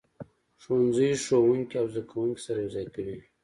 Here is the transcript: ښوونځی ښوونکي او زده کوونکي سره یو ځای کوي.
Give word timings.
ښوونځی 0.61 1.09
ښوونکي 1.25 1.75
او 1.81 1.85
زده 1.91 2.03
کوونکي 2.11 2.41
سره 2.45 2.57
یو 2.61 2.73
ځای 2.75 2.87
کوي. 2.95 3.17